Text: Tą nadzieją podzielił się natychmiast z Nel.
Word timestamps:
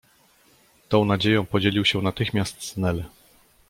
Tą 0.89 1.05
nadzieją 1.05 1.45
podzielił 1.45 1.85
się 1.85 2.01
natychmiast 2.01 2.63
z 2.63 2.77
Nel. 2.77 3.05